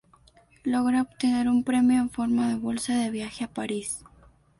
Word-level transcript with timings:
Logra 0.63 1.03
obtener 1.03 1.47
un 1.47 1.63
premio 1.63 2.01
en 2.01 2.09
forma 2.09 2.49
de 2.49 2.55
bolsa 2.55 2.93
de 2.95 3.11
viaje 3.11 3.43
a 3.43 3.53
París. 3.53 4.03